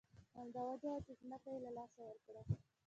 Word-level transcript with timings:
همدا 0.37 0.61
وجه 0.71 0.89
وه 0.91 0.99
چې 1.05 1.13
ځمکه 1.21 1.47
یې 1.53 1.59
له 1.63 1.71
لاسه 1.77 1.99
ورکړه. 2.05 2.41